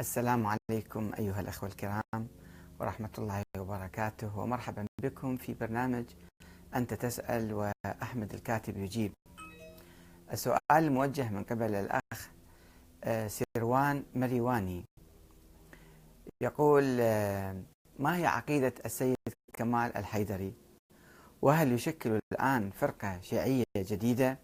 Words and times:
السلام 0.00 0.46
عليكم 0.46 1.10
أيها 1.18 1.40
الأخوة 1.40 1.68
الكرام 1.68 2.28
ورحمة 2.80 3.10
الله 3.18 3.42
وبركاته 3.58 4.38
ومرحبا 4.38 4.86
بكم 5.02 5.36
في 5.36 5.54
برنامج 5.54 6.04
أنت 6.74 6.94
تسأل 6.94 7.52
وأحمد 7.54 8.34
الكاتب 8.34 8.76
يجيب. 8.76 9.12
السؤال 10.32 10.92
موجه 10.92 11.28
من 11.30 11.44
قبل 11.44 11.74
الأخ 11.74 12.30
آه، 13.04 13.28
سيروان 13.28 14.04
مريواني. 14.14 14.84
يقول 16.42 16.96
آه، 17.00 17.62
ما 17.98 18.16
هي 18.16 18.26
عقيدة 18.26 18.74
السيد 18.84 19.16
كمال 19.52 19.96
الحيدري؟ 19.96 20.54
وهل 21.42 21.72
يشكل 21.72 22.18
الآن 22.32 22.70
فرقة 22.70 23.20
شيعية 23.20 23.64
جديدة؟ 23.76 24.38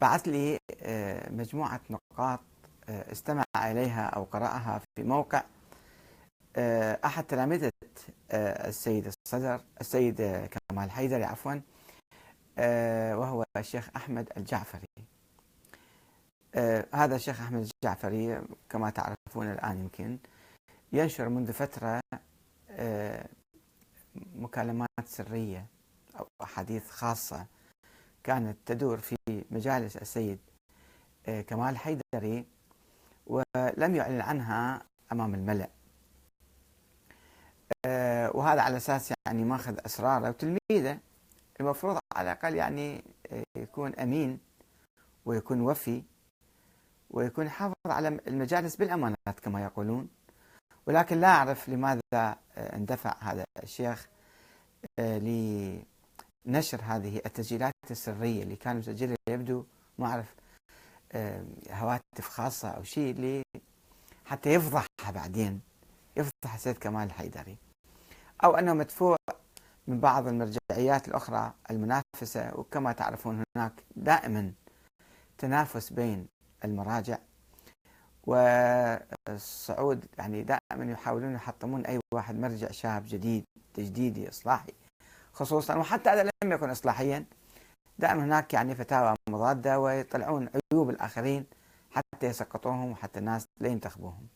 بعث 0.00 0.28
لي 0.28 0.58
آه، 0.82 1.30
مجموعة 1.30 1.80
نقاط 1.90 2.40
استمع 2.88 3.44
إليها 3.56 4.06
أو 4.06 4.24
قرأها 4.24 4.80
في 4.96 5.02
موقع 5.02 5.42
آه، 6.56 6.98
أحد 7.04 7.24
تلامذة 7.24 7.70
آه، 8.30 8.68
السيد 8.68 9.06
الصدر 9.26 9.60
السيد 9.80 10.48
كمال 10.70 10.90
حيدري 10.90 11.24
عفوا 11.24 11.60
آه، 12.58 13.16
وهو 13.18 13.44
الشيخ 13.56 13.90
أحمد 13.96 14.28
الجعفري. 14.36 14.86
هذا 16.94 17.16
الشيخ 17.16 17.40
أحمد 17.40 17.68
الجعفري 17.84 18.42
كما 18.68 18.90
تعرفون 18.90 19.52
الآن 19.52 19.78
يمكن 19.78 20.18
ينشر 20.92 21.28
منذ 21.28 21.52
فترة 21.52 22.00
مكالمات 24.16 24.88
سرية 25.06 25.66
أو 26.18 26.26
أحاديث 26.42 26.90
خاصة 26.90 27.46
كانت 28.24 28.56
تدور 28.66 28.98
في 28.98 29.16
مجالس 29.50 29.96
السيد 29.96 30.38
كمال 31.46 31.76
حيدري. 31.78 32.46
ولم 33.26 33.94
يعلن 33.94 34.20
عنها 34.20 34.82
أمام 35.12 35.34
الملأ. 35.34 35.68
آه، 37.86 38.36
وهذا 38.36 38.60
على 38.62 38.76
أساس 38.76 39.12
يعني 39.26 39.44
ماخذ 39.44 39.78
أسراره 39.86 40.28
وتلميذه. 40.28 40.98
المفروض 41.60 41.98
على 42.16 42.32
الأقل 42.32 42.54
يعني 42.54 43.04
آه، 43.32 43.42
يكون 43.56 43.94
أمين 43.94 44.38
ويكون 45.24 45.60
وفي 45.60 46.02
ويكون 47.10 47.50
حافظ 47.50 47.74
على 47.86 48.08
المجالس 48.08 48.76
بالأمانات 48.76 49.40
كما 49.42 49.62
يقولون. 49.62 50.08
ولكن 50.86 51.20
لا 51.20 51.28
أعرف 51.28 51.68
لماذا 51.68 52.00
آه، 52.14 52.36
اندفع 52.56 53.16
هذا 53.20 53.44
الشيخ 53.62 54.08
لنشر 54.98 56.80
هذه 56.82 57.16
التسجيلات 57.26 57.72
السرية 57.90 58.42
اللي 58.42 58.56
كان 58.56 58.76
مسجلها 58.76 59.16
يبدو. 59.28 59.64
ما 59.98 60.06
أعرف 60.06 60.34
هواتف 61.70 62.28
خاصة 62.28 62.68
أو 62.68 62.82
شيء 62.82 63.42
حتى 64.24 64.54
يفضحها 64.54 65.10
بعدين 65.14 65.60
يفضح 66.16 66.54
السيد 66.54 66.78
كمال 66.78 67.06
الحيدري. 67.06 67.56
أو 68.44 68.56
أنه 68.56 68.74
مدفوع 68.74 69.16
من 69.86 70.00
بعض 70.00 70.28
المرجعيات 70.28 71.08
الأخرى 71.08 71.52
المنافسة 71.70 72.52
وكما 72.54 72.92
تعرفون 72.92 73.42
هناك 73.56 73.72
دائما 73.96 74.52
تنافس 75.38 75.92
بين 75.92 76.26
المراجع. 76.64 77.18
والصعود 78.26 80.06
يعني 80.18 80.42
دائما 80.42 80.92
يحاولون 80.92 81.34
يحطمون 81.34 81.86
أي 81.86 82.00
واحد 82.14 82.38
مرجع 82.38 82.70
شاب 82.70 83.04
جديد 83.06 83.44
تجديدي 83.74 84.28
إصلاحي. 84.28 84.72
خصوصا 85.32 85.76
وحتى 85.76 86.10
هذا 86.10 86.22
لم 86.44 86.52
يكن 86.52 86.70
إصلاحيا 86.70 87.24
دائما 88.02 88.24
هناك 88.24 88.54
يعني 88.54 88.74
فتاوى 88.74 89.14
مضادة 89.30 89.80
ويطلعون 89.80 90.48
عيوب 90.72 90.90
الآخرين 90.90 91.46
حتى 91.90 92.26
يسقطوهم 92.26 92.90
وحتى 92.90 93.18
الناس 93.18 93.44
لا 93.60 93.68
ينتخبوهم. 93.68 94.26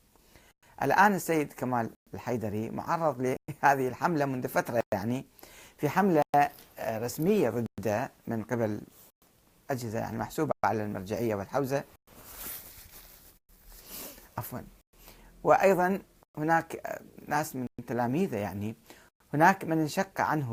الآن 0.82 1.14
السيد 1.14 1.52
كمال 1.52 1.90
الحيدري 2.14 2.70
معرض 2.70 3.20
لهذه 3.20 3.88
الحملة 3.88 4.24
منذ 4.24 4.48
فترة 4.48 4.82
يعني 4.94 5.26
في 5.78 5.88
حملة 5.88 6.22
آه، 6.78 6.98
رسمية 6.98 7.50
ضده 7.80 8.10
من 8.26 8.42
قبل 8.42 8.80
أجهزة 9.70 9.98
يعني 9.98 10.18
محسوبة 10.18 10.52
على 10.64 10.84
المرجعية 10.84 11.34
والحوزة. 11.34 11.84
عفوا. 14.38 14.60
وأيضا 15.44 15.98
هناك 16.38 16.76
آه، 16.86 17.00
ناس 17.28 17.56
من 17.56 17.66
تلاميذه 17.86 18.36
يعني 18.36 18.74
هناك 19.34 19.64
من 19.64 19.78
انشق 19.78 20.20
عنه 20.20 20.52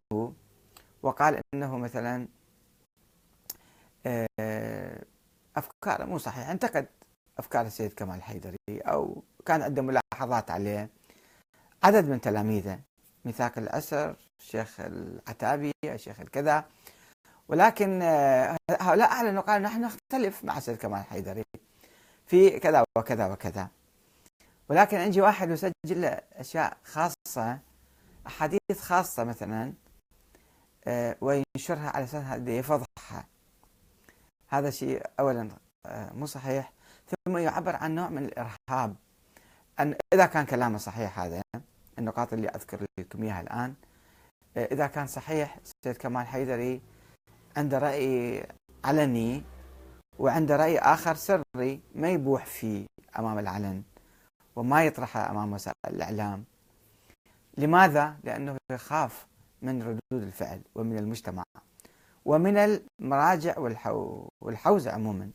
وقال 1.04 1.42
إنه 1.54 1.78
مثلا 1.78 2.28
آه، 4.06 5.04
أفكاره 5.56 6.06
مو 6.06 6.18
صحيحة 6.18 6.52
انتقد 6.52 6.88
أفكار 7.40 7.66
السيد 7.66 7.94
كمال 7.94 8.16
الحيدري 8.16 8.58
أو 8.70 9.24
كان 9.46 9.62
عنده 9.62 9.82
ملاحظات 9.82 10.52
عليه. 10.52 10.90
عدد 11.84 12.10
من 12.10 12.22
تلاميذه 12.22 12.80
ميثاق 13.26 13.58
الأسر 13.58 14.16
الشيخ 14.42 14.80
العتابي 14.80 15.72
الشيخ 15.86 16.20
الكذا. 16.20 16.66
ولكن 17.48 18.02
آه، 18.02 18.58
هؤلاء 18.72 19.12
أعلنوا 19.12 19.42
قالوا 19.42 19.68
نحن 19.68 19.82
نختلف 19.82 20.44
مع 20.44 20.58
السيد 20.58 20.78
كمال 20.78 21.00
الحيدري 21.00 21.44
في 22.26 22.60
كذا 22.60 22.84
وكذا 22.98 23.28
وكذا. 23.28 23.68
ولكن 24.70 24.98
يجي 24.98 25.22
واحد 25.22 25.50
يسجل 25.50 26.02
له 26.02 26.22
أشياء 26.34 26.78
خاصة 26.84 27.60
أحاديث 28.28 28.80
خاصة 28.80 29.24
مثلا 29.24 29.74
آه، 30.88 31.18
وينشرها 31.22 31.90
على 31.90 32.04
أساس 32.04 32.40
يفضحها 32.48 33.26
هذا 34.54 34.70
شيء 34.70 35.04
اولا 35.20 35.50
آه، 35.86 36.14
مو 36.14 36.26
صحيح. 36.26 36.74
ثم 37.28 37.38
يعبر 37.38 37.76
عن 37.76 37.96
نوع 37.96 38.10
من 38.10 38.26
الإرهاب. 38.26 38.96
أن 39.80 39.96
إذا 40.14 40.26
كان 40.26 40.46
كلامه 40.46 40.78
صحيح 40.78 41.20
هذا 41.20 41.42
النقاط 42.00 42.34
اللي 42.34 42.48
أذكر 42.48 42.86
لكم 43.00 43.24
إياها 43.24 43.42
الآن 43.42 43.74
آه، 44.58 44.66
إذا 44.66 44.88
كان 44.88 45.08
صحيح 45.08 45.60
سيد 45.64 45.98
كمال 45.98 46.28
حيدري 46.28 46.82
عنده 47.58 47.78
رأي 47.78 48.46
علني 48.86 49.44
وعنده 50.20 50.56
رأي 50.56 50.80
آخر 50.80 51.16
سري 51.16 51.82
ما 51.96 52.10
يبوح 52.10 52.46
فيه 52.46 52.86
أمام 53.20 53.40
العلن 53.40 53.84
وما 54.56 54.86
يطرحه 54.86 55.32
أمام 55.32 55.54
وسائل 55.54 55.76
الإعلام. 55.88 56.44
لماذا؟ 57.58 58.18
لأنه 58.24 58.58
يخاف 58.72 59.28
من 59.62 59.82
ردود 59.82 60.24
الفعل 60.24 60.62
ومن 60.76 60.98
المجتمع. 60.98 61.44
ومن 62.26 62.58
المراجع 62.58 63.60
والحوزة 64.42 64.92
عموما. 64.92 65.32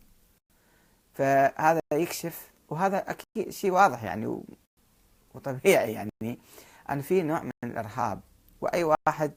فهذا 1.15 1.81
يكشف 1.93 2.53
وهذا 2.69 3.11
أكيد 3.11 3.51
شيء 3.51 3.71
واضح 3.71 4.05
يعني 4.05 4.43
وطبيعي 5.35 5.93
يعني 5.93 6.39
أن 6.91 7.01
في 7.01 7.23
نوع 7.23 7.43
من 7.43 7.51
الإرهاب 7.65 8.21
وأي 8.61 8.85
واحد 8.85 9.33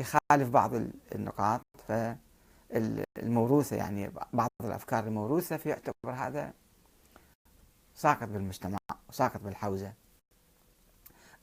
يخالف 0.00 0.48
بعض 0.48 0.74
النقاط. 1.14 1.60
فالموروثة 1.88 3.76
يعني 3.76 4.10
بعض 4.32 4.50
الأفكار 4.64 5.04
الموروثة 5.06 5.56
فيعتبر 5.56 6.12
هذا 6.14 6.52
ساقط 7.94 8.28
بالمجتمع 8.28 8.78
وساقط 9.08 9.40
بالحوزة. 9.40 9.92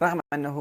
رغم 0.02 0.20
أنه 0.34 0.58